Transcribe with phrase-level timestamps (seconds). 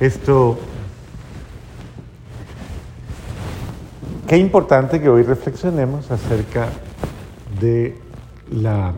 [0.00, 0.58] Esto,
[4.26, 6.68] qué importante que hoy reflexionemos acerca
[7.60, 7.96] de
[8.50, 8.94] la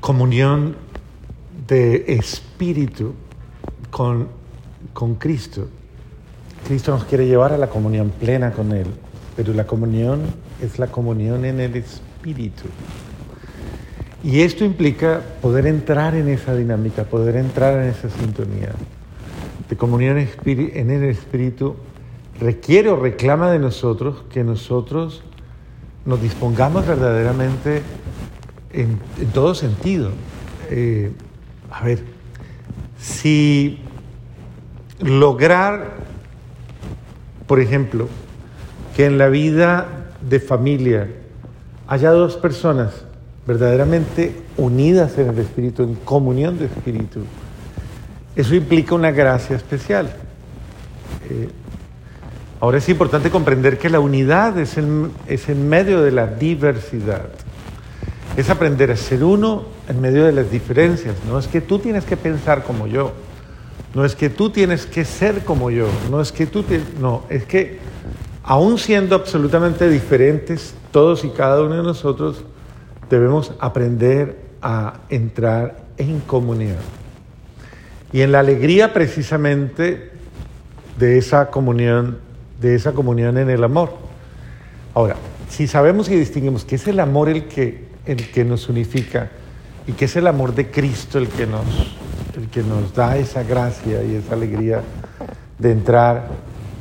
[0.00, 0.76] comunión
[1.66, 3.14] de espíritu
[3.90, 4.28] con,
[4.92, 5.68] con Cristo.
[6.66, 8.86] Cristo nos quiere llevar a la comunión plena con Él,
[9.36, 10.20] pero la comunión
[10.60, 12.64] es la comunión en el espíritu.
[14.22, 18.72] Y esto implica poder entrar en esa dinámica, poder entrar en esa sintonía
[19.68, 21.76] de comunión en el espíritu.
[22.40, 25.22] Requiere o reclama de nosotros que nosotros
[26.04, 27.82] nos dispongamos verdaderamente
[28.72, 28.98] en,
[29.32, 30.10] todo sentido.
[30.70, 31.12] Eh,
[31.70, 32.02] a ver,
[32.98, 33.78] si
[35.00, 35.96] lograr,
[37.46, 38.08] por ejemplo,
[38.96, 39.86] que en la vida
[40.28, 41.08] de familia
[41.86, 43.04] haya dos personas
[43.48, 47.20] verdaderamente unidas en el Espíritu, en comunión de Espíritu,
[48.36, 50.10] eso implica una gracia especial.
[51.30, 51.48] Eh,
[52.60, 57.30] ahora es importante comprender que la unidad es en, es en medio de la diversidad.
[58.36, 61.16] Es aprender a ser uno en medio de las diferencias.
[61.26, 63.12] No es que tú tienes que pensar como yo.
[63.94, 65.88] No es que tú tienes que ser como yo.
[66.10, 66.62] No es que tú...
[67.00, 67.78] no, es que
[68.42, 72.44] aún siendo absolutamente diferentes, todos y cada uno de nosotros,
[73.10, 76.76] debemos aprender a entrar en comunión.
[78.12, 80.10] Y en la alegría precisamente
[80.98, 82.18] de esa comunión,
[82.60, 83.94] de esa comunión en el amor.
[84.94, 85.16] Ahora,
[85.48, 89.30] si sabemos y distinguimos que es el amor el que, el que nos unifica
[89.86, 91.64] y que es el amor de Cristo el que, nos,
[92.36, 94.82] el que nos da esa gracia y esa alegría
[95.58, 96.28] de entrar.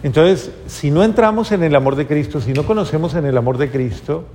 [0.04, 3.58] Entonces, si no entramos en el amor de Cristo, si no conocemos en el amor
[3.58, 4.26] de Cristo,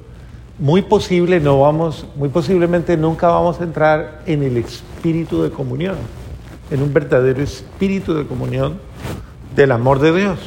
[0.58, 5.96] muy posible no vamos, muy posiblemente nunca vamos a entrar en el espíritu de comunión,
[6.70, 8.78] en un verdadero espíritu de comunión
[9.54, 10.38] del amor de Dios.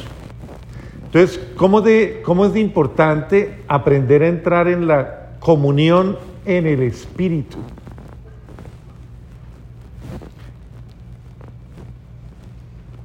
[1.04, 6.82] Entonces, ¿cómo, de, cómo es de importante aprender a entrar en la comunión en el
[6.82, 7.58] espíritu?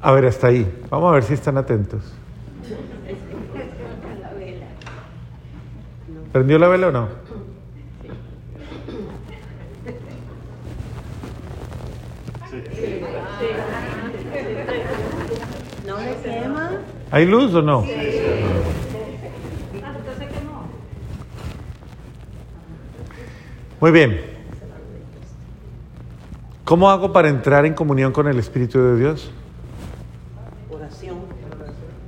[0.02, 0.70] A ver, hasta ahí.
[0.90, 2.02] Vamos a ver si están atentos.
[6.32, 7.10] ¿Prendió la vela o no?
[15.86, 16.72] ¿No le quema?
[17.12, 17.86] ¿Hay luz o no?
[23.82, 24.22] Muy bien.
[26.64, 29.32] ¿Cómo hago para entrar en comunión con el Espíritu de Dios?
[30.70, 31.18] Oración.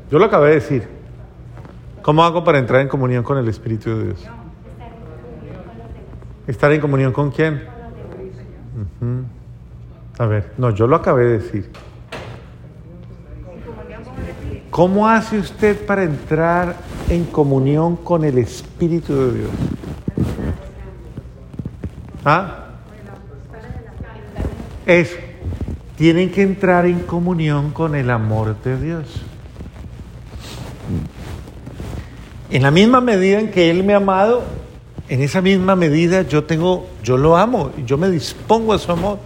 [0.09, 1.02] Yo lo acabé de decir.
[2.03, 4.27] ¿Cómo hago para entrar en comunión con el Espíritu de Dios?
[6.45, 7.63] ¿Estar en comunión con quién?
[10.19, 11.71] A ver, no, yo lo acabé de decir.
[14.69, 16.75] ¿Cómo hace usted para entrar
[17.07, 19.51] en comunión con el Espíritu de Dios?
[22.25, 22.65] ¿Ah?
[24.85, 25.15] Eso.
[25.95, 29.23] Tienen que entrar en comunión con el amor de Dios.
[32.53, 34.43] En la misma medida en que Él me ha amado,
[35.09, 39.17] en esa misma medida yo tengo, yo lo amo, yo me dispongo a su amor,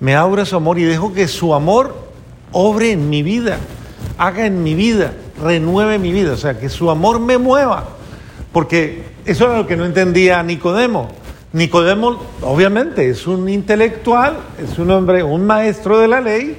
[0.00, 1.94] me abro a su amor y dejo que su amor
[2.50, 3.58] obre en mi vida,
[4.16, 5.12] haga en mi vida,
[5.42, 7.88] renueve mi vida, o sea, que su amor me mueva,
[8.52, 11.10] porque eso era lo que no entendía Nicodemo.
[11.52, 16.56] Nicodemo, obviamente, es un intelectual, es un hombre, un maestro de la ley,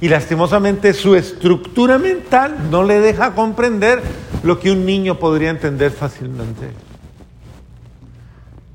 [0.00, 4.00] y lastimosamente su estructura mental no le deja comprender
[4.46, 6.70] lo que un niño podría entender fácilmente.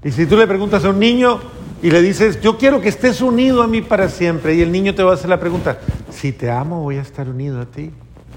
[0.04, 1.40] Y si tú le preguntas a un niño
[1.82, 4.94] y le dices, yo quiero que estés unido a mí para siempre, y el niño
[4.94, 7.92] te va a hacer la pregunta, si te amo voy a estar unido a ti.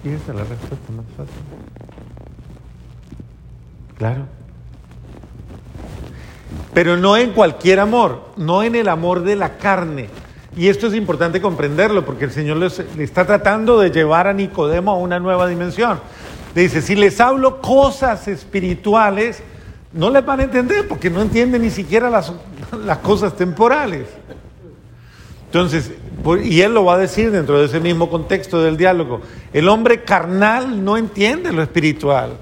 [0.05, 1.35] Y esa es la respuesta más fácil.
[3.97, 4.27] Claro.
[6.73, 10.09] Pero no en cualquier amor, no en el amor de la carne,
[10.57, 12.67] y esto es importante comprenderlo porque el Señor le
[13.03, 15.99] está tratando de llevar a Nicodemo a una nueva dimensión.
[16.55, 19.43] Dice, si les hablo cosas espirituales,
[19.93, 22.33] no les van a entender porque no entienden ni siquiera las,
[22.85, 24.07] las cosas temporales.
[25.47, 25.93] Entonces,
[26.45, 29.21] y él lo va a decir dentro de ese mismo contexto del diálogo,
[29.53, 32.37] el hombre carnal no entiende lo espiritual.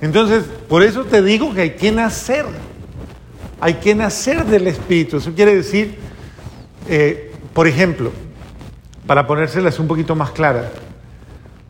[0.00, 2.46] Entonces, por eso te digo que hay que nacer
[3.60, 5.16] hay que nacer del Espíritu.
[5.16, 5.98] Eso quiere decir,
[6.88, 8.12] eh, por ejemplo,
[9.06, 10.66] para ponérselas un poquito más claras,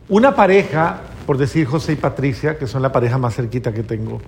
[0.09, 4.21] una pareja, por decir José y Patricia, que son la pareja más cerquita que tengo,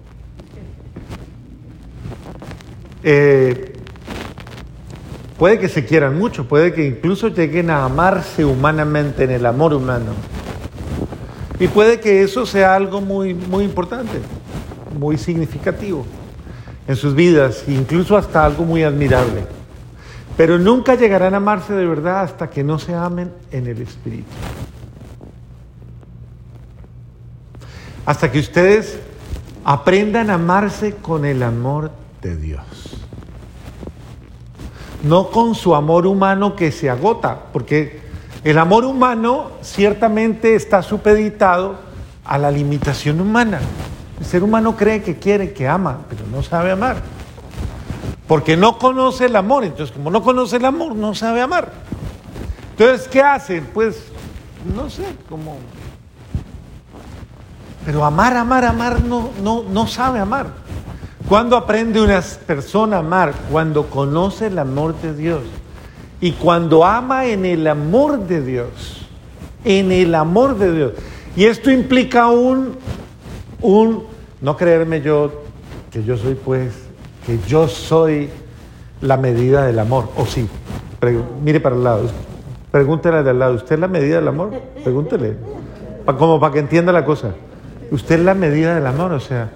[3.04, 3.70] eh,
[5.40, 9.74] Puede que se quieran mucho, puede que incluso lleguen a amarse humanamente en el amor
[9.74, 10.12] humano.
[11.62, 14.20] Y puede que eso sea algo muy, muy importante,
[15.00, 16.06] muy significativo
[16.90, 19.46] en sus vidas, incluso hasta algo muy admirable.
[20.36, 24.28] Pero nunca llegarán a amarse de verdad hasta que no se amen en el Espíritu.
[28.10, 28.98] Hasta que ustedes
[29.64, 31.92] aprendan a amarse con el amor
[32.24, 32.66] de Dios.
[35.04, 38.02] No con su amor humano que se agota, porque
[38.44, 41.76] el amor humano ciertamente está supeditado
[42.26, 43.60] a la limitación humana.
[44.20, 47.04] El ser humano cree que quiere, que ama, pero no sabe amar.
[48.28, 49.66] Porque no conoce el amor.
[49.66, 51.72] Entonces, como no conoce el amor, no sabe amar.
[52.72, 53.62] Entonces, ¿qué hace?
[53.62, 54.06] Pues,
[54.76, 55.58] no sé, como...
[57.86, 60.48] Pero amar, amar, amar, no, no, no sabe amar.
[61.28, 63.34] Cuando aprende una persona a amar?
[63.52, 65.42] Cuando conoce el amor de Dios.
[66.22, 69.08] Y cuando ama en el amor de Dios.
[69.64, 70.94] En el amor de Dios.
[71.36, 72.76] Y esto implica un,
[73.62, 74.04] un,
[74.42, 75.44] no creerme yo,
[75.92, 76.74] que yo soy pues,
[77.26, 78.30] que yo soy
[79.02, 80.10] la medida del amor.
[80.18, 80.48] O sí,
[81.44, 82.10] mire para el lado,
[82.72, 84.52] pregúntele al lado, ¿usted es la medida del amor?
[84.84, 85.36] Pregúntele,
[86.18, 87.34] como para que entienda la cosa.
[87.92, 89.50] Usted es la medida del amor, o sea,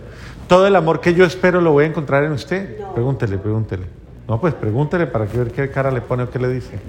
[0.48, 2.78] todo el amor que yo espero lo voy a encontrar en usted.
[2.94, 3.86] Pregúntele, pregúntele.
[4.28, 6.80] No, pues pregúntele para que ver qué cara le pone o qué le dice.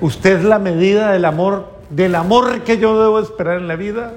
[0.00, 4.12] ¿Usted es la medida del amor, del amor que yo debo esperar en la vida?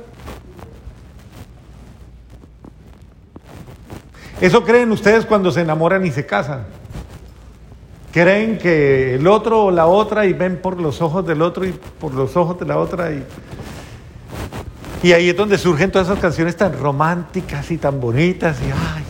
[4.42, 6.66] Eso creen ustedes cuando se enamoran y se casan.
[8.12, 11.72] Creen que el otro o la otra y ven por los ojos del otro y
[11.72, 13.24] por los ojos de la otra y,
[15.04, 19.04] y ahí es donde surgen todas esas canciones tan románticas y tan bonitas y ay,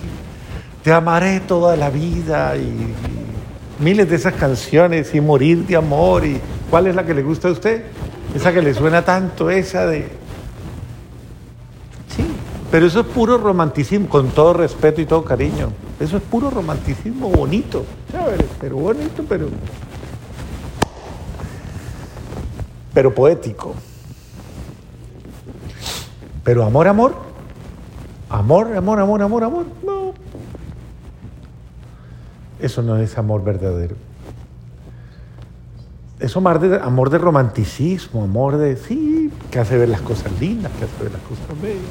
[0.84, 2.94] te amaré toda la vida y,
[3.80, 7.48] miles de esas canciones y morir de amor y ¿cuál es la que le gusta
[7.48, 7.84] a usted?
[8.36, 10.10] Esa que le suena tanto, esa de
[12.72, 15.72] pero eso es puro romanticismo, con todo respeto y todo cariño.
[16.00, 17.86] Eso es puro romanticismo bonito.
[18.60, 19.48] pero bonito, pero.
[22.94, 23.74] Pero poético.
[26.48, 27.14] Pero amor, amor.
[28.30, 29.66] Amor, amor, amor, amor, amor.
[29.86, 30.14] No.
[32.62, 33.98] Eso no es amor verdadero.
[36.22, 40.72] Es amor de, amor de romanticismo, amor de, sí, que hace ver las cosas lindas,
[40.80, 41.82] que hace ver las cosas bellas.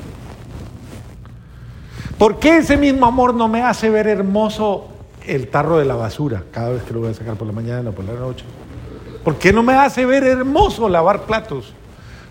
[2.17, 4.89] ¿Por qué ese mismo amor no me hace ver hermoso
[5.27, 7.91] el tarro de la basura cada vez que lo voy a sacar por la mañana
[7.91, 8.47] o por la noche?
[9.23, 11.75] ¿Por qué no me hace ver hermoso lavar platos?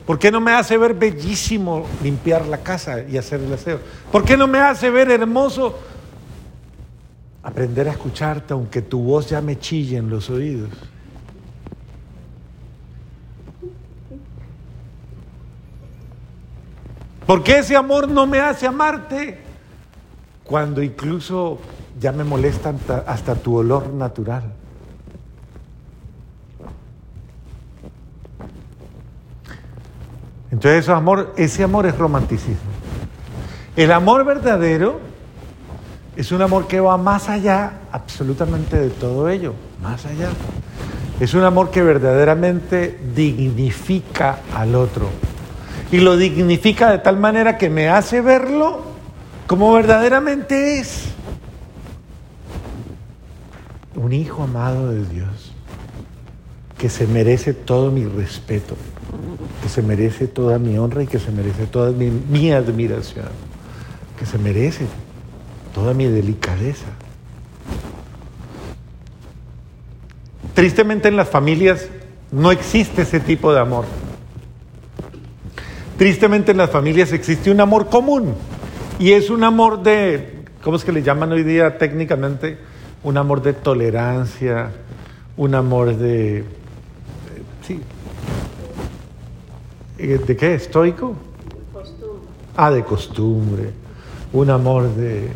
[0.05, 3.79] ¿Por qué no me hace ver bellísimo limpiar la casa y hacer el aseo?
[4.11, 5.79] ¿Por qué no me hace ver hermoso
[7.41, 10.69] aprender a escucharte aunque tu voz ya me chille en los oídos?
[17.25, 19.45] ¿Por qué ese amor no me hace amarte?
[20.45, 21.57] cuando incluso
[21.99, 22.73] ya me molesta
[23.07, 24.43] hasta tu olor natural.
[30.55, 32.71] Entonces amor, ese amor es romanticismo.
[33.75, 35.01] El amor verdadero
[36.15, 40.29] es un amor que va más allá absolutamente de todo ello, más allá.
[41.19, 45.09] Es un amor que verdaderamente dignifica al otro.
[45.91, 48.81] Y lo dignifica de tal manera que me hace verlo
[49.47, 51.09] como verdaderamente es
[53.93, 55.51] un hijo amado de Dios,
[56.77, 58.77] que se merece todo mi respeto,
[59.61, 63.27] que se merece toda mi honra y que se merece toda mi, admiración,
[64.17, 64.85] que se merece
[65.73, 66.87] toda mi delicadeza.
[70.53, 71.87] Tristemente en las familias
[72.31, 73.85] no existe ese tipo de amor.
[75.97, 78.35] Tristemente en las familias existe un amor común,
[78.99, 82.57] y es un amor de, ¿cómo es que le llaman hoy día técnicamente?
[83.03, 84.71] Un amor de tolerancia,
[85.37, 86.45] un amor de,
[87.65, 87.81] sí.
[89.97, 90.55] Eh, ¿De qué?
[90.55, 91.15] ¿Estoico?
[91.71, 92.29] Costumbre.
[92.55, 93.71] Ah, de costumbre.
[94.33, 95.29] Un amor de,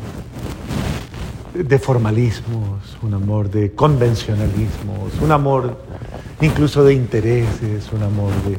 [1.54, 5.78] de formalismos, un amor de convencionalismos, un amor
[6.42, 8.58] incluso de intereses, un amor de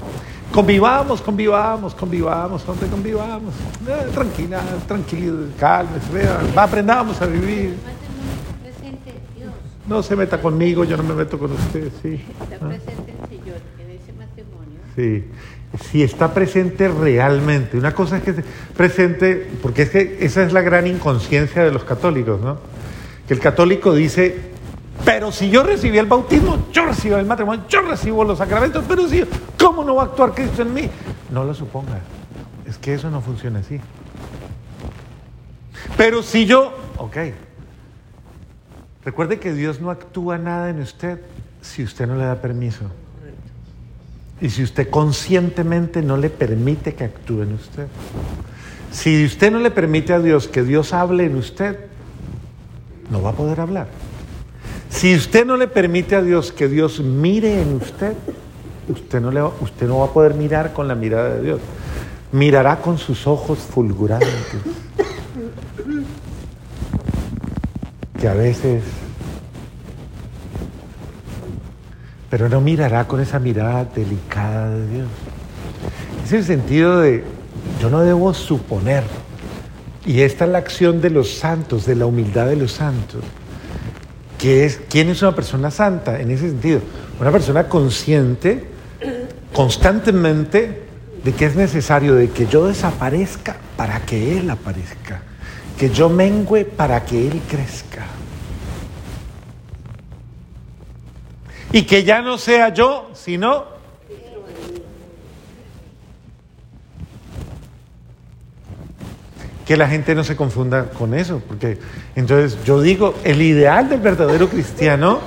[0.53, 3.55] Convivamos, convivamos, convivamos, donde convivamos.
[3.87, 6.27] Eh, tranquila, tranquilo, cálmese,
[6.57, 7.77] va, aprendamos a vivir.
[9.87, 12.21] No se meta conmigo, yo no me meto con usted, sí.
[12.43, 14.81] Está presente el Señor en ese matrimonio.
[14.97, 15.25] Sí,
[15.79, 17.77] sí está presente realmente.
[17.79, 18.45] Una cosa es que esté
[18.77, 22.59] presente, porque es que esa es la gran inconsciencia de los católicos, ¿no?
[23.27, 24.51] Que el católico dice,
[25.05, 29.09] Pero si yo recibí el bautismo, yo recibo el matrimonio, yo recibo los sacramentos, pero
[29.09, 29.25] si,
[29.59, 30.91] ¿cómo no va a actuar Cristo en mí?
[31.31, 32.01] No lo suponga.
[32.67, 33.81] Es que eso no funciona así.
[35.97, 37.17] Pero si yo, ok,
[39.05, 41.21] recuerde que Dios no actúa nada en usted
[41.63, 42.91] si usted no le da permiso.
[44.41, 47.87] Y si usted conscientemente no le permite que actúe en usted.
[48.91, 51.79] Si usted no le permite a Dios que Dios hable en usted,
[53.11, 53.89] no va a poder hablar.
[54.89, 58.15] Si usted no le permite a Dios que Dios mire en usted,
[58.89, 61.61] usted no, le usted no va a poder mirar con la mirada de Dios.
[62.33, 64.31] Mirará con sus ojos fulgurantes.
[68.21, 68.83] Que a veces...
[72.31, 75.09] Pero no mirará con esa mirada delicada de Dios.
[76.25, 77.25] Es el sentido de,
[77.81, 79.03] yo no debo suponer.
[80.07, 83.23] Y esta es la acción de los santos, de la humildad de los santos.
[84.39, 86.21] Que es, ¿Quién es una persona santa?
[86.21, 86.81] En ese sentido,
[87.21, 88.65] una persona consciente
[89.53, 90.83] constantemente
[91.25, 95.23] de que es necesario de que yo desaparezca para que Él aparezca,
[95.79, 98.07] que yo mengüe para que Él crezca.
[101.73, 103.65] Y que ya no sea yo, sino
[109.71, 111.79] que la gente no se confunda con eso, porque
[112.17, 115.21] entonces yo digo, el ideal del verdadero cristiano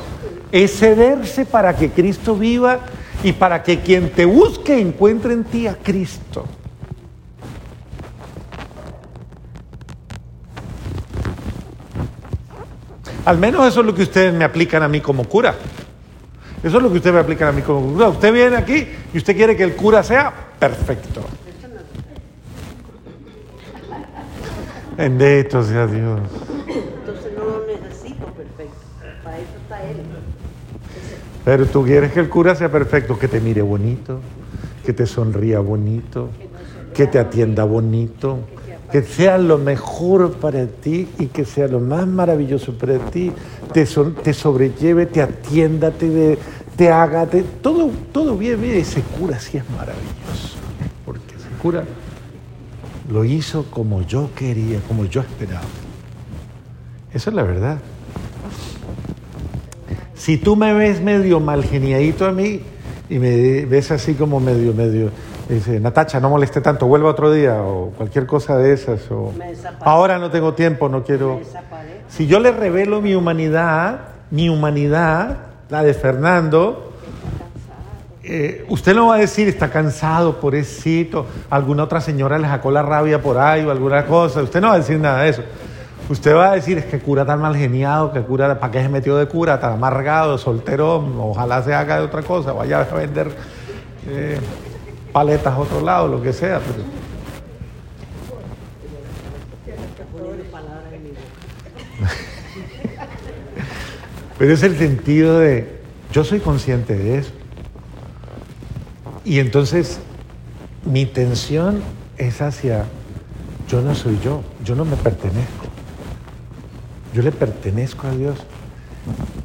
[0.52, 2.82] es cederse para que Cristo viva
[3.24, 6.46] y para que quien te busque encuentre en ti a Cristo.
[13.24, 15.56] Al menos eso es lo que ustedes me aplican a mí como cura.
[16.64, 18.08] Eso es lo que ustedes me aplican a mí como cura.
[18.10, 21.22] Usted viene aquí y usted quiere que el cura sea perfecto.
[24.98, 26.20] Bendito sea Dios.
[26.68, 28.74] Entonces no lo necesito perfecto.
[29.24, 29.98] Para eso está Él.
[31.44, 34.20] Pero tú quieres que el cura sea perfecto, que te mire bonito,
[34.86, 36.30] que te sonría bonito,
[36.94, 38.38] que te atienda bonito,
[38.92, 43.32] que sea lo mejor para ti y que sea lo más maravilloso para ti,
[43.74, 43.86] te,
[44.24, 46.38] te sobrelleve, te atienda, te, de-
[46.76, 48.78] te haga, te- todo, todo bien, bien.
[48.78, 50.58] Ese cura sí es maravilloso,
[51.06, 51.84] porque ese cura
[53.12, 55.62] lo hizo como yo quería, como yo esperaba.
[57.14, 57.78] Esa es la verdad.
[60.16, 62.62] Si tú me ves medio mal geniadito a mí
[63.10, 65.10] y me ves así como medio, medio,
[65.50, 69.34] dice, Natacha, no moleste tanto, vuelva otro día o cualquier cosa de esas, o
[69.82, 71.42] ahora no tengo tiempo, no quiero.
[72.08, 74.00] Si yo le revelo mi humanidad,
[74.32, 75.38] mi humanidad,
[75.74, 76.92] la de Fernando,
[78.24, 82.84] eh, usted no va a decir está cansado, pobrecito, alguna otra señora le sacó la
[82.84, 85.42] rabia por ahí o alguna cosa, usted no va a decir nada de eso.
[86.10, 88.90] Usted va a decir es que cura tan mal geniado, que cura, ¿para qué se
[88.90, 89.60] metió de cura?
[89.60, 93.32] Tan amargado, soltero, ojalá se haga de otra cosa, vaya a vender
[94.08, 94.40] eh,
[95.12, 96.60] paletas a otro lado, lo que sea.
[96.60, 96.84] pero-
[100.12, 101.24] Poniendo palabras en mi boca.
[104.38, 105.80] Pero es el sentido de,
[106.12, 107.32] yo soy consciente de eso.
[109.26, 110.00] Y entonces
[110.86, 111.82] mi intención
[112.18, 112.86] es hacia,
[113.70, 115.66] yo no soy yo, yo no me pertenezco.
[117.14, 118.38] Yo le pertenezco a Dios.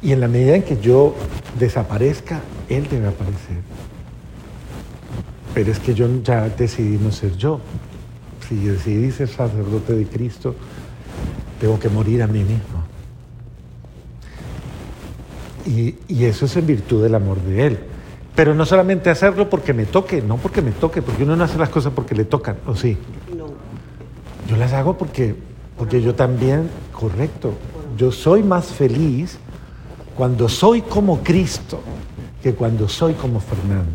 [0.01, 1.15] Y en la medida en que yo
[1.59, 3.57] desaparezca, Él debe aparecer.
[5.53, 7.59] Pero es que yo ya decidí no ser yo.
[8.47, 10.55] Si decidí ser sacerdote de Cristo,
[11.59, 12.78] tengo que morir a mí mismo.
[15.69, 17.79] Y, y eso es en virtud del amor de Él.
[18.35, 21.59] Pero no solamente hacerlo porque me toque, no porque me toque, porque uno no hace
[21.59, 22.97] las cosas porque le tocan, ¿o sí?
[23.37, 23.47] No.
[24.49, 25.35] Yo las hago porque,
[25.77, 27.53] porque yo también, correcto,
[27.97, 29.37] yo soy más feliz
[30.15, 31.81] cuando soy como Cristo
[32.41, 33.91] que cuando soy como Fernando.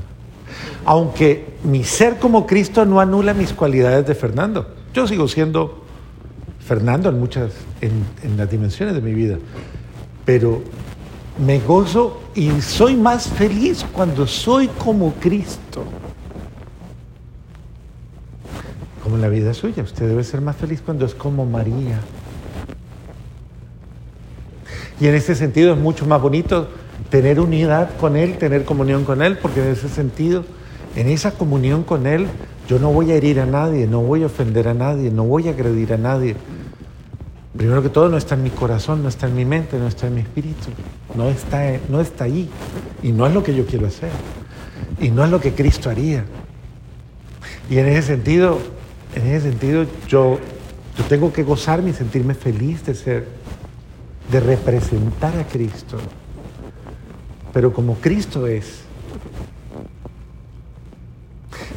[0.84, 4.74] Aunque mi ser como Cristo no anula mis cualidades de Fernando.
[4.92, 5.82] Yo sigo siendo
[6.60, 9.38] Fernando en muchas, en, en las dimensiones de mi vida.
[10.24, 10.62] Pero
[11.38, 15.84] me gozo y soy más feliz cuando soy como Cristo.
[19.02, 22.00] Como en la vida suya, usted debe ser más feliz cuando es como María.
[25.00, 26.68] Y en ese sentido es mucho más bonito
[27.10, 30.44] tener unidad con Él, tener comunión con Él, porque en ese sentido,
[30.96, 32.28] en esa comunión con Él,
[32.68, 35.48] yo no voy a herir a nadie, no voy a ofender a nadie, no voy
[35.48, 36.36] a agredir a nadie.
[37.56, 40.08] Primero que todo, no está en mi corazón, no está en mi mente, no está
[40.08, 40.70] en mi espíritu,
[41.14, 42.48] no está, no está ahí.
[43.02, 44.10] Y no es lo que yo quiero hacer.
[45.00, 46.24] Y no es lo que Cristo haría.
[47.70, 48.58] Y en ese sentido,
[49.14, 50.38] en ese sentido, yo,
[50.98, 53.28] yo tengo que gozarme y sentirme feliz de ser,
[54.30, 55.98] de representar a Cristo
[57.54, 58.80] pero como Cristo es.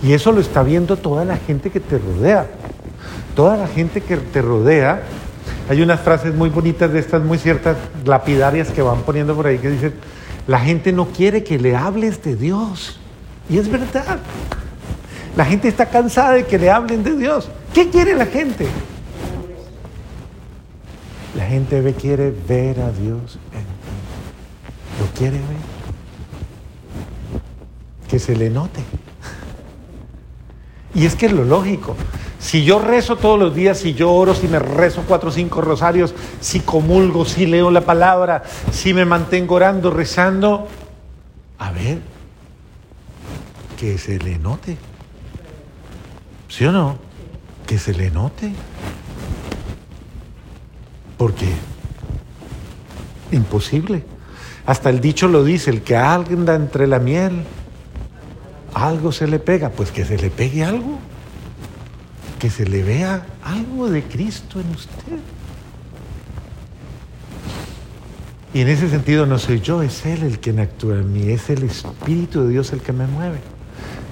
[0.01, 2.47] Y eso lo está viendo toda la gente que te rodea.
[3.35, 5.03] Toda la gente que te rodea.
[5.69, 9.57] Hay unas frases muy bonitas de estas, muy ciertas, lapidarias que van poniendo por ahí
[9.57, 9.93] que dicen,
[10.47, 12.99] la gente no quiere que le hables de Dios.
[13.49, 14.19] Y es verdad.
[15.35, 17.49] La gente está cansada de que le hablen de Dios.
[17.73, 18.65] ¿Qué quiere la gente?
[21.35, 23.67] La gente ve, quiere ver a Dios en ti.
[24.99, 25.67] Lo quiere ver.
[28.09, 28.81] Que se le note.
[30.95, 31.95] Y es que es lo lógico.
[32.39, 35.61] Si yo rezo todos los días, si yo oro, si me rezo cuatro o cinco
[35.61, 40.67] rosarios, si comulgo, si leo la palabra, si me mantengo orando, rezando,
[41.57, 41.99] a ver,
[43.77, 44.77] que se le note.
[46.47, 46.97] ¿Sí o no?
[47.65, 48.53] Que se le note.
[51.17, 51.47] Porque
[53.31, 54.03] imposible.
[54.65, 57.43] Hasta el dicho lo dice, el que anda entre la miel,
[58.73, 60.99] algo se le pega, pues que se le pegue algo,
[62.39, 65.19] que se le vea algo de Cristo en usted.
[68.53, 71.49] Y en ese sentido no soy yo, es Él el que actúa en mí, es
[71.49, 73.39] el Espíritu de Dios el que me mueve.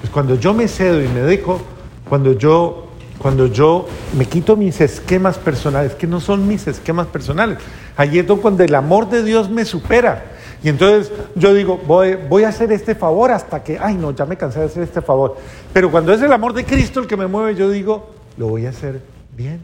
[0.02, 1.62] Pues cuando yo me cedo y me dejo,
[2.08, 2.86] cuando yo
[3.18, 7.58] cuando yo me quito mis esquemas personales, que no son mis esquemas personales.
[7.96, 10.26] Allí es cuando el amor de Dios me supera.
[10.62, 14.26] Y entonces yo digo, voy, voy, a hacer este favor hasta que, ay no, ya
[14.26, 15.38] me cansé de hacer este favor.
[15.74, 18.66] Pero cuando es el amor de Cristo el que me mueve, yo digo, lo voy
[18.66, 19.02] a hacer
[19.36, 19.60] bien,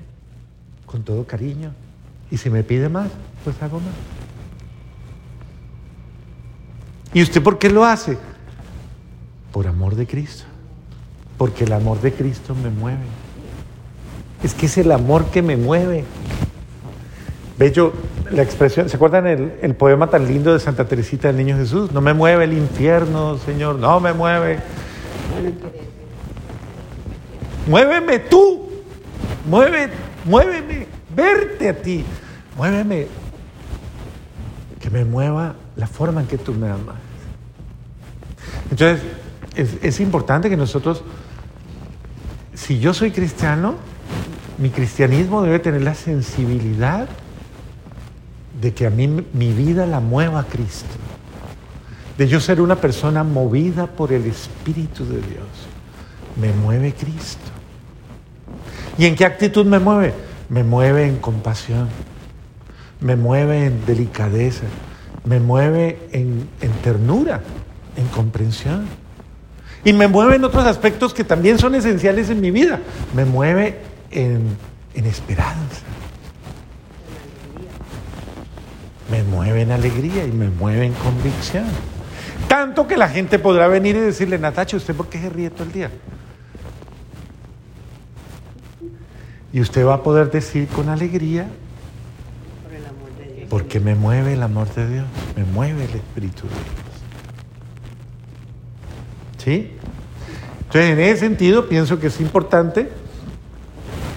[0.86, 1.72] con todo cariño.
[2.30, 3.10] Y si me pide más,
[3.44, 3.94] pues hago más.
[7.13, 8.18] ¿Y usted por qué lo hace?
[9.51, 10.46] Por amor de Cristo.
[11.38, 13.04] Porque el amor de Cristo me mueve.
[14.44, 16.06] Es que es el amor que me mueve.
[17.58, 17.94] Bello,
[18.32, 21.92] la expresión, ¿se acuerdan el, poema tan lindo de Santa Teresita del Niño Jesús?
[21.92, 24.60] No me mueve el infierno, Señor, no me mueve.
[27.68, 28.70] Muéveme tú,
[29.48, 29.90] mueve,
[30.26, 32.04] muéveme, verte a ti,
[32.58, 33.08] muéveme,
[34.80, 36.96] que me mueva la forma en que tú me amas.
[38.70, 39.02] Entonces,
[39.56, 41.04] es importante que nosotros,
[42.54, 43.76] si yo soy cristiano,
[44.58, 47.08] mi cristianismo debe tener la sensibilidad
[48.62, 50.96] de que a mí mi vida la mueva Cristo,
[52.18, 55.71] de yo ser una persona movida por el Espíritu de Dios.
[56.39, 57.41] Me mueve Cristo.
[58.98, 60.13] ¿Y en qué actitud me mueve?
[60.50, 61.87] Me mueve en compasión,
[63.00, 64.65] me mueve en delicadeza,
[65.24, 67.41] me mueve en, en ternura,
[67.96, 68.85] en comprensión.
[69.83, 72.79] Y me mueve en otros aspectos que también son esenciales en mi vida.
[73.15, 73.79] Me mueve
[74.11, 74.57] en,
[74.94, 75.81] esperanza.
[79.09, 81.65] Me mueve en alegría y me mueve en convicción.
[82.48, 85.63] Tanto que la gente podrá venir y decirle, Natacha, ¿usted por qué se ríe todo
[85.63, 85.91] el día?
[89.53, 91.48] Y usted va a poder decir con alegría,
[93.50, 96.66] porque me mueve el amor de Dios, me mueve el Espíritu de Dios.
[99.37, 99.72] ¿Sí?
[100.59, 102.90] Entonces, en ese sentido, pienso que es importante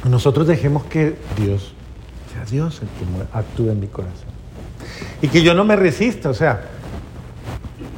[0.09, 1.73] nosotros dejemos que Dios
[2.33, 4.29] sea Dios el que actúe en mi corazón.
[5.23, 6.62] Y que yo no me resista, o sea,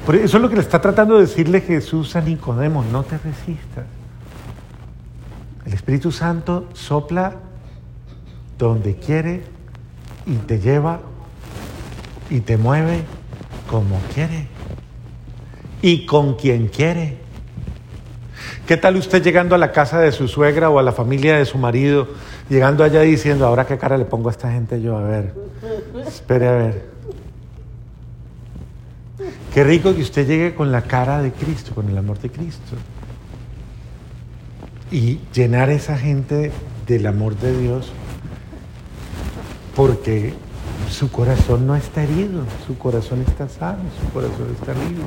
[0.09, 3.85] eso es lo que le está tratando de decirle Jesús a Nicodemo, no te resistas.
[5.87, 7.37] Espíritu Santo sopla
[8.59, 9.45] donde quiere
[10.27, 10.99] y te lleva
[12.29, 13.05] y te mueve
[13.71, 14.49] como quiere
[15.83, 17.19] y con quien quiere.
[18.67, 21.45] ¿Qué tal usted llegando a la casa de su suegra o a la familia de
[21.45, 22.09] su marido,
[22.49, 24.97] llegando allá diciendo, ahora qué cara le pongo a esta gente yo?
[24.97, 25.35] A ver,
[26.05, 26.91] espere a ver.
[29.55, 32.75] Qué rico que usted llegue con la cara de Cristo, con el amor de Cristo.
[34.91, 36.53] Y llenar a esa gente
[36.87, 37.93] del amor de Dios,
[39.75, 40.35] porque
[40.91, 45.05] su corazón no está herido, su corazón está sano, su corazón está libre,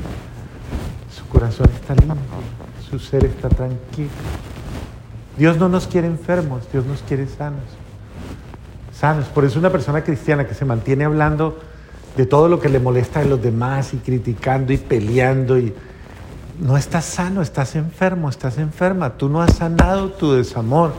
[1.15, 2.17] su corazón está limpio
[2.89, 4.09] su ser está tranquilo.
[5.37, 7.63] Dios no nos quiere enfermos, Dios nos quiere sanos.
[8.93, 9.25] Sanos.
[9.27, 11.59] Por eso una persona cristiana que se mantiene hablando
[12.17, 15.73] de todo lo que le molesta de los demás y criticando y peleando y
[16.59, 19.11] no estás sano, estás enfermo, estás enferma.
[19.11, 20.93] Tú no has sanado tu desamor,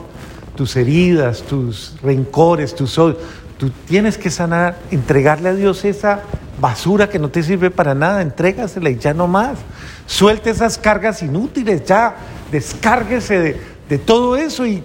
[0.57, 3.19] tus heridas, tus rencores, tus odios.
[3.59, 6.21] Tú tienes que sanar, entregarle a Dios esa
[6.61, 9.59] basura que no te sirve para nada, entrégasela y ya no más.
[10.07, 12.17] Suelte esas cargas inútiles, ya
[12.51, 14.83] descárguese de, todo eso y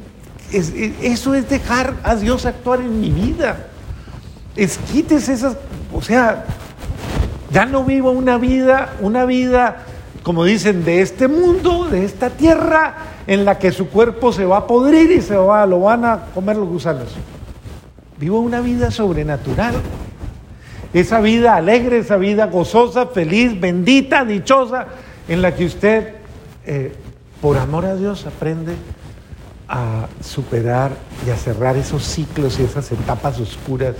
[0.51, 3.67] eso es dejar a Dios actuar en mi vida.
[4.57, 5.55] Es quítese esas,
[5.93, 6.45] o sea,
[7.51, 9.85] Ya no vivo una vida, una vida,
[10.25, 12.95] como dicen, de este mundo, de esta tierra,
[13.27, 16.25] en la que su cuerpo se va a podrir y se va, lo van a
[16.33, 17.09] comer los gusanos.
[18.17, 19.75] Vivo una vida sobrenatural.
[20.95, 24.87] Esa vida alegre, esa vida gozosa, feliz, bendita, dichosa,
[25.27, 26.15] en la que usted,
[26.65, 26.95] eh,
[27.39, 28.73] por amor a Dios, aprende
[29.67, 30.93] a superar
[31.27, 33.93] y a cerrar esos ciclos y esas etapas oscuras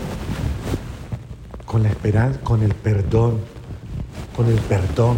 [1.67, 3.41] con la esperanza, con el perdón,
[4.35, 5.17] con el perdón,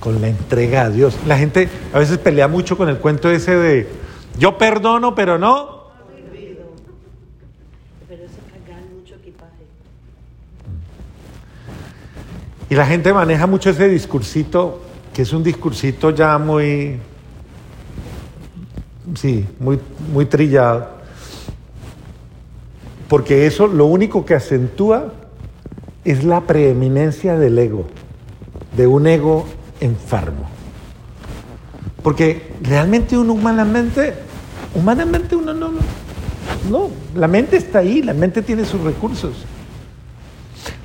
[0.00, 1.16] con la entrega a Dios.
[1.26, 3.88] La gente a veces pelea mucho con el cuento ese de
[4.38, 5.80] yo perdono, pero no.
[8.08, 8.36] Pero eso
[8.96, 9.52] mucho equipaje.
[12.70, 14.80] Y la gente maneja mucho ese discursito,
[15.12, 16.98] que es un discursito ya muy,
[19.14, 19.78] sí, muy,
[20.12, 20.88] muy trillado.
[23.08, 25.12] Porque eso lo único que acentúa
[26.04, 27.86] es la preeminencia del ego,
[28.76, 29.46] de un ego
[29.80, 30.48] enfermo.
[32.02, 34.14] Porque realmente uno humanamente,
[34.74, 35.70] humanamente uno no,
[36.70, 39.34] no, la mente está ahí, la mente tiene sus recursos.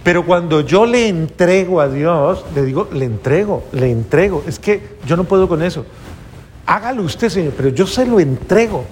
[0.03, 4.43] Pero cuando yo le entrego a Dios, le digo, le entrego, le entrego.
[4.47, 5.85] Es que yo no puedo con eso.
[6.67, 8.85] Hágalo usted, Señor, pero yo se lo entrego.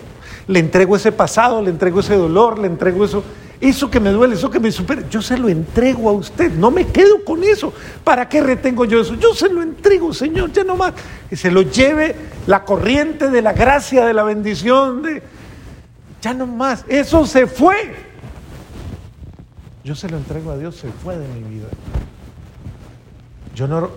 [0.47, 3.23] Le entrego ese pasado, le entrego ese dolor, le entrego eso,
[3.69, 5.07] eso que me duele, eso que me supera.
[5.09, 6.51] Yo se lo entrego a usted.
[6.51, 7.73] No me quedo con eso.
[8.03, 9.15] ¿Para qué retengo yo eso?
[9.15, 10.93] Yo se lo entrego, Señor, ya no más.
[11.29, 15.23] Que se lo lleve la corriente de la gracia, de la bendición, de.
[16.21, 16.83] Ya no más.
[16.87, 17.95] Eso se fue.
[19.83, 21.67] Yo se lo entrego a Dios, se fue de mi vida.
[23.55, 23.91] Yo no,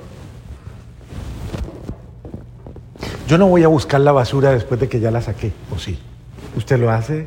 [3.26, 5.98] yo no voy a buscar la basura después de que ya la saqué, ¿o sí?
[6.56, 7.26] ¿Usted lo hace?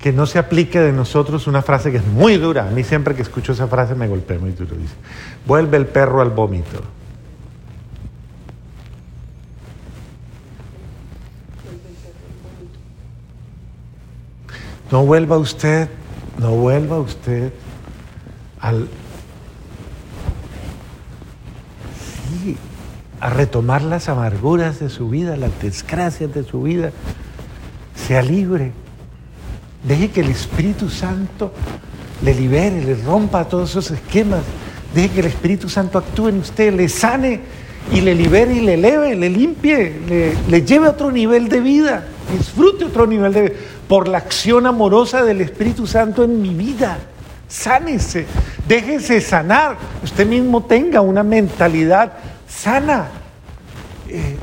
[0.00, 2.68] Que no se aplique de nosotros una frase que es muy dura.
[2.68, 4.74] A mí siempre que escucho esa frase me golpea muy duro.
[4.76, 4.94] Dice,
[5.46, 6.82] vuelve el perro al vómito.
[14.90, 15.88] No vuelva usted,
[16.38, 17.52] no vuelva usted
[18.60, 18.88] al...
[22.42, 22.56] Sí,
[23.20, 26.90] a retomar las amarguras de su vida, las desgracias de su vida.
[27.94, 28.72] Sea libre.
[29.82, 31.52] Deje que el Espíritu Santo
[32.22, 34.42] le libere, le rompa todos esos esquemas.
[34.94, 37.40] Deje que el Espíritu Santo actúe en usted, le sane
[37.92, 41.60] y le libere y le eleve, le limpie, le, le lleve a otro nivel de
[41.60, 42.04] vida.
[42.36, 43.54] Disfrute otro nivel de vida
[43.88, 46.98] por la acción amorosa del Espíritu Santo en mi vida.
[47.48, 48.26] Sánese,
[48.68, 49.76] déjese sanar.
[50.04, 52.12] Usted mismo tenga una mentalidad
[52.46, 53.08] sana.
[54.08, 54.36] Eh,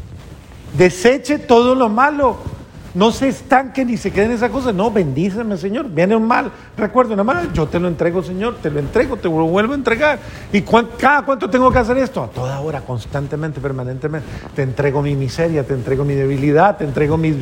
[0.77, 2.56] deseche todo lo malo.
[2.97, 4.73] No se estanque ni se quede en esa cosa.
[4.73, 5.87] No, bendíceme, Señor.
[5.87, 6.51] Viene un mal.
[6.75, 7.53] Recuerda una mal.
[7.53, 8.55] Yo te lo entrego, Señor.
[8.55, 10.17] Te lo entrego, te lo vuelvo a entregar.
[10.51, 12.23] ¿Y cada cuánto tengo que hacer esto?
[12.23, 14.27] A toda hora, constantemente, permanentemente.
[14.55, 17.35] Te entrego mi miseria, te entrego mi debilidad, te entrego mis,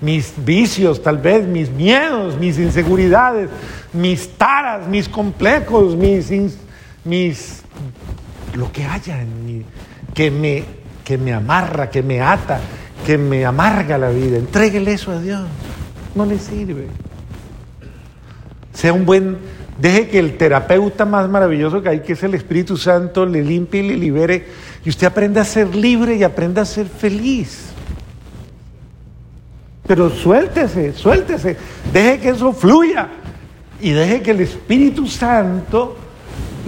[0.00, 3.48] mis vicios, tal vez, mis miedos, mis inseguridades,
[3.92, 6.32] mis taras, mis complejos, mis,
[7.04, 7.62] mis
[8.56, 9.62] lo que haya en mí,
[10.14, 10.64] que me,
[11.04, 12.58] que me amarra, que me ata,
[13.06, 14.36] que me amarga la vida.
[14.36, 15.42] Entréguele eso a Dios.
[16.16, 16.88] No le sirve.
[18.74, 19.38] Sea un buen,
[19.78, 23.84] deje que el terapeuta más maravilloso que hay, que es el Espíritu Santo, le limpie
[23.84, 24.46] y le libere.
[24.84, 27.66] Y usted aprenda a ser libre y aprenda a ser feliz.
[29.86, 31.56] Pero suéltese, suéltese.
[31.92, 33.08] Deje que eso fluya.
[33.80, 35.96] Y deje que el Espíritu Santo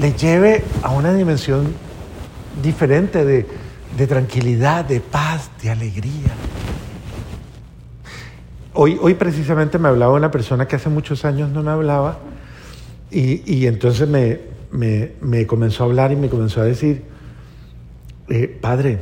[0.00, 1.74] le lleve a una dimensión
[2.62, 3.44] diferente de,
[3.96, 6.32] de tranquilidad, de paz, de alegría.
[8.74, 12.18] Hoy, hoy precisamente me hablaba una persona que hace muchos años no me hablaba
[13.10, 17.02] y, y entonces me, me- me comenzó a hablar y me comenzó a decir,
[18.28, 19.00] eh, padre,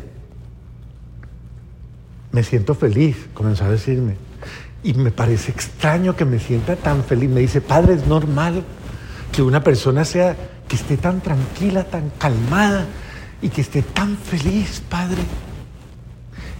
[2.33, 4.15] me siento feliz, comenzó a decirme.
[4.83, 7.29] Y me parece extraño que me sienta tan feliz.
[7.29, 8.63] Me dice, padre, es normal
[9.33, 10.37] que una persona sea,
[10.69, 12.87] que esté tan tranquila, tan calmada
[13.47, 15.23] y que esté tan feliz, padre.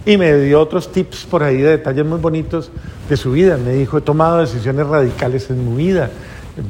[0.05, 2.71] Y me dio otros tips por ahí de detalles muy bonitos
[3.09, 3.57] de su vida.
[3.57, 6.09] Me dijo, he tomado decisiones radicales en mi vida.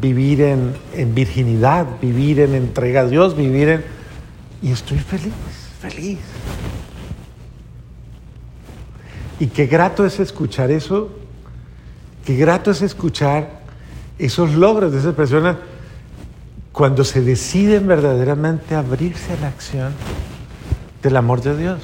[0.01, 3.85] Vivir en, en virginidad, vivir en entrega a Dios, vivir en...
[4.63, 5.33] Y estoy feliz,
[5.79, 6.17] feliz.
[9.39, 11.11] Y qué grato es escuchar eso,
[12.25, 13.61] qué grato es escuchar
[14.17, 15.57] esos logros de esas personas
[16.77, 19.93] cuando se deciden verdaderamente abrirse a la acción
[21.01, 21.79] del amor de Dios.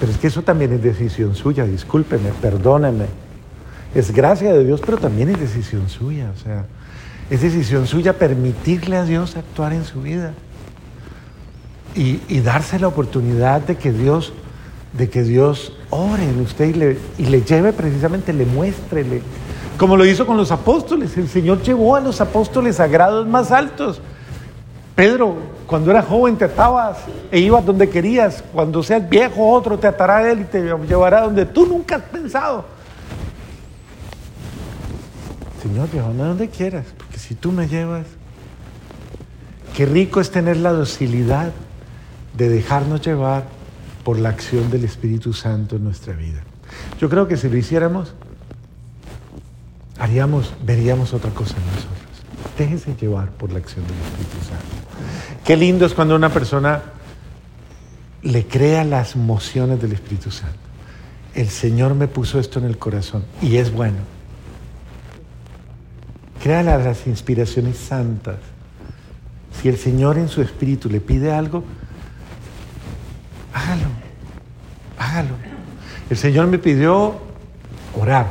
[0.00, 3.04] Pero es que eso también es decisión suya, discúlpeme, perdóneme.
[3.94, 6.32] Es gracia de Dios, pero también es decisión suya.
[6.34, 6.64] O sea,
[7.28, 10.32] Es decisión suya permitirle a Dios actuar en su vida.
[11.94, 14.32] Y, darse la oportunidad de que Dios,
[14.96, 19.20] de que Dios ore en usted y le, y le lleve precisamente, le muestre, le-
[19.78, 21.16] como lo hizo con los apóstoles.
[21.16, 24.00] El Señor llevó a los apóstoles a grados más altos.
[24.94, 25.36] Pedro,
[25.66, 26.98] cuando eras joven te atabas
[27.30, 28.42] e ibas donde querías.
[28.52, 32.02] Cuando seas viejo, otro te atará a él y te llevará donde tú nunca has
[32.02, 32.64] pensado.
[35.62, 38.06] Señor, llévame donde quieras, porque si tú me llevas,
[39.76, 41.52] qué rico es tener la docilidad
[42.36, 43.44] de dejarnos llevar
[44.02, 46.42] por la acción del Espíritu Santo en nuestra vida.
[47.00, 48.14] Yo creo que si lo hiciéramos,
[49.98, 51.98] haríamos, veríamos otra cosa en nosotros.
[52.56, 55.44] Déjese llevar por la acción del Espíritu Santo.
[55.44, 56.82] Qué lindo es cuando una persona
[58.22, 60.58] le crea las mociones del Espíritu Santo.
[61.34, 63.98] El Señor me puso esto en el corazón y es bueno.
[66.42, 68.36] Crea las inspiraciones santas.
[69.60, 71.64] Si el Señor en su espíritu le pide algo,
[73.52, 73.88] hágalo,
[74.98, 75.34] hágalo.
[76.10, 77.18] El Señor me pidió
[77.98, 78.28] orar,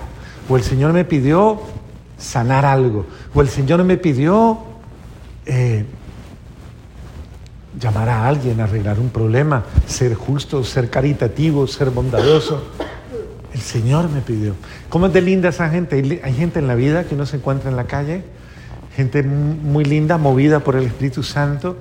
[0.49, 1.59] o el Señor me pidió
[2.17, 4.57] sanar algo, o el Señor me pidió
[5.45, 5.85] eh,
[7.79, 12.63] llamar a alguien, arreglar un problema, ser justo, ser caritativo, ser bondadoso.
[13.53, 14.53] El Señor me pidió.
[14.89, 16.21] ¿Cómo es de linda esa gente?
[16.23, 18.23] Hay gente en la vida que uno se encuentra en la calle,
[18.95, 21.75] gente mu- muy linda, movida por el Espíritu Santo,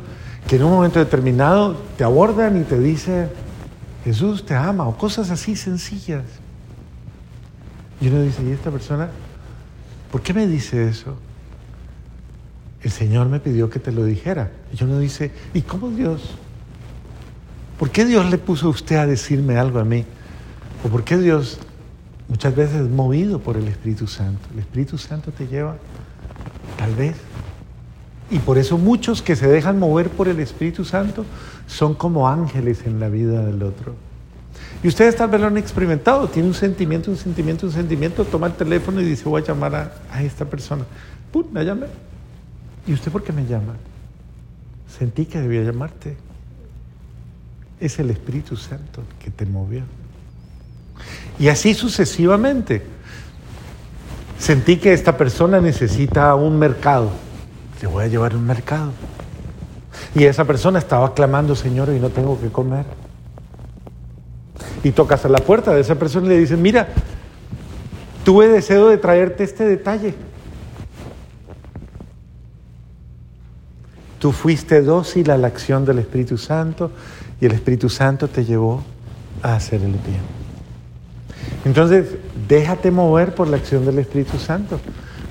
[0.46, 3.28] que en un momento determinado te abordan y te dice,
[4.04, 6.22] Jesús te ama, o cosas así sencillas.
[8.00, 9.10] Y uno dice, ¿y esta persona?
[10.10, 11.16] ¿Por qué me dice eso?
[12.82, 14.50] El Señor me pidió que te lo dijera.
[14.78, 16.22] Y uno dice, ¿y cómo Dios?
[17.78, 20.04] ¿Por qué Dios le puso a usted a decirme algo a mí?
[20.84, 21.58] ¿O por qué Dios
[22.28, 24.46] muchas veces es movido por el Espíritu Santo?
[24.52, 25.76] El Espíritu Santo te lleva,
[26.78, 27.16] tal vez.
[28.30, 31.24] Y por eso muchos que se dejan mover por el Espíritu Santo
[31.66, 33.94] son como ángeles en la vida del otro.
[34.82, 38.46] Y ustedes tal vez lo han experimentado, tiene un sentimiento, un sentimiento, un sentimiento, toma
[38.48, 40.84] el teléfono y dice, voy a llamar a, esta persona.
[41.32, 41.46] ¡Pum!
[41.52, 41.86] La llamé.
[42.86, 43.74] ¿Y usted por qué me llama?
[44.98, 46.16] Sentí que debía llamarte.
[47.80, 49.82] Es el Espíritu Santo que te movió.
[51.38, 52.82] Y así sucesivamente.
[54.38, 57.10] Sentí que esta persona necesita un mercado.
[57.80, 58.92] Le voy a llevar un mercado.
[60.14, 62.84] Y esa persona estaba clamando, Señor, y no tengo que comer.
[64.86, 66.86] Y tocas a la puerta de esa persona y le dices, mira,
[68.24, 70.14] tuve deseo de traerte este detalle.
[74.20, 76.92] Tú fuiste dócil a la acción del Espíritu Santo
[77.40, 78.84] y el Espíritu Santo te llevó
[79.42, 80.22] a hacer el bien.
[81.64, 82.06] Entonces,
[82.46, 84.78] déjate mover por la acción del Espíritu Santo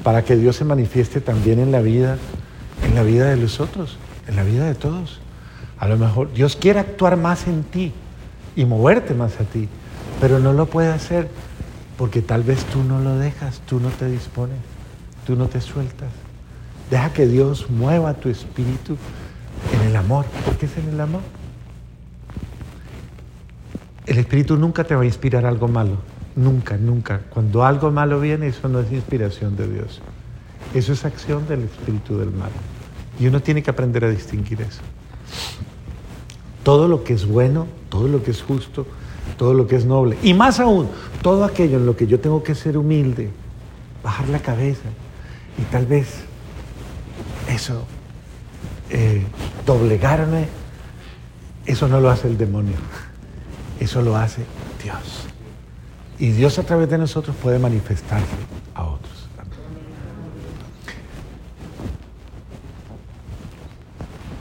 [0.03, 2.17] para que Dios se manifieste también en la vida,
[2.85, 5.21] en la vida de los otros, en la vida de todos.
[5.77, 7.93] A lo mejor Dios quiere actuar más en ti
[8.55, 9.67] y moverte más a ti,
[10.21, 11.29] pero no lo puede hacer
[11.97, 14.57] porque tal vez tú no lo dejas, tú no te dispones,
[15.25, 16.09] tú no te sueltas.
[16.89, 18.97] Deja que Dios mueva tu espíritu
[19.73, 20.25] en el amor.
[20.45, 21.21] ¿Por qué es en el amor?
[24.05, 25.97] El espíritu nunca te va a inspirar algo malo.
[26.35, 27.21] Nunca, nunca.
[27.29, 30.01] Cuando algo malo viene, eso no es inspiración de Dios.
[30.73, 32.51] Eso es acción del espíritu del mal.
[33.19, 34.81] Y uno tiene que aprender a distinguir eso.
[36.65, 38.87] Todo lo que es bueno, todo lo que es justo,
[39.37, 40.17] todo lo que es noble.
[40.23, 40.89] Y más aún,
[41.21, 43.29] todo aquello en lo que yo tengo que ser humilde,
[44.03, 44.89] bajar la cabeza
[45.59, 46.07] y tal vez
[47.47, 47.85] eso,
[48.89, 49.23] eh,
[49.65, 50.47] doblegarme,
[51.67, 52.77] eso no lo hace el demonio,
[53.79, 54.43] eso lo hace
[54.83, 55.27] Dios.
[56.17, 58.25] Y Dios a través de nosotros puede manifestarse
[58.73, 58.85] a